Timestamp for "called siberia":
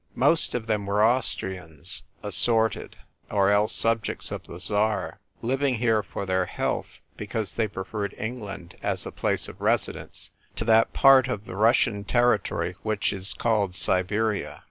13.35-14.59